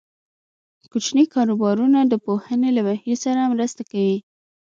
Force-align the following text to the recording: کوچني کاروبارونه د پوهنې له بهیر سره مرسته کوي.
کوچني 0.91 1.25
کاروبارونه 1.33 1.99
د 2.05 2.13
پوهنې 2.25 2.69
له 2.77 2.81
بهیر 2.87 3.17
سره 3.25 3.51
مرسته 3.53 3.81
کوي. 3.91 4.17